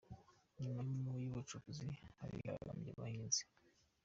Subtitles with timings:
[0.59, 1.85] Nyuma y’abacukuzi
[2.19, 3.41] harigaragambya abahinzi